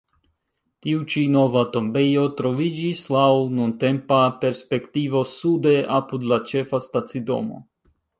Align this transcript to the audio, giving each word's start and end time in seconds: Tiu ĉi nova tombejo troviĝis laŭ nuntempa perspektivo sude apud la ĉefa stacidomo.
Tiu 0.85 1.01
ĉi 1.13 1.21
nova 1.33 1.61
tombejo 1.75 2.23
troviĝis 2.39 3.03
laŭ 3.15 3.25
nuntempa 3.57 4.21
perspektivo 4.45 5.21
sude 5.35 5.75
apud 5.99 6.27
la 6.33 6.41
ĉefa 6.53 6.81
stacidomo. 6.87 7.61